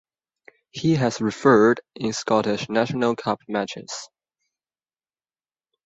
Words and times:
He 0.71 0.95
has 0.95 1.19
refereed 1.19 1.77
in 1.95 2.11
Scottish 2.13 2.69
National 2.69 3.15
Cup 3.15 3.39
matches. 3.47 4.09